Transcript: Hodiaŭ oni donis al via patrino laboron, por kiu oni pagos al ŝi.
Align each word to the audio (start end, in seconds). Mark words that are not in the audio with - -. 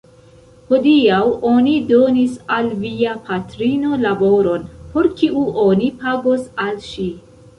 Hodiaŭ 0.69 1.17
oni 1.49 1.73
donis 1.91 2.37
al 2.55 2.69
via 2.79 3.13
patrino 3.29 3.99
laboron, 4.05 4.65
por 4.95 5.11
kiu 5.19 5.43
oni 5.67 5.91
pagos 6.03 6.49
al 6.67 6.75
ŝi. 6.87 7.07